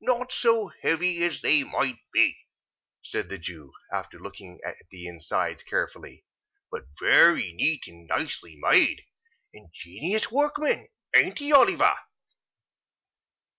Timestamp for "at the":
4.64-5.06